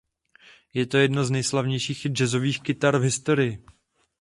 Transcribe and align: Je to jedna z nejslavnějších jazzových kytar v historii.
Je 0.73 0.85
to 0.85 0.97
jedna 0.97 1.23
z 1.23 1.31
nejslavnějších 1.31 2.03
jazzových 2.05 2.61
kytar 2.61 2.97
v 2.97 3.01
historii. 3.01 3.63